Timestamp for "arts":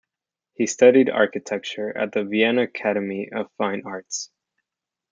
3.85-4.31